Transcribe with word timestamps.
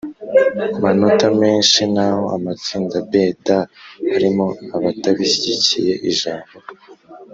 manota 0.81 1.27
menshi 1.41 1.81
naho 1.95 2.23
amatsinda 2.35 2.97
B, 3.09 3.11
D 3.45 3.47
arimo 4.15 4.45
abatabishyigikiye. 4.75 5.93
Ijambo 6.11 6.55